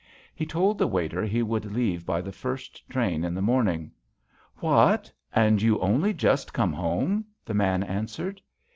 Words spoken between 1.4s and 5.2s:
would leave by the first train in the morning." What!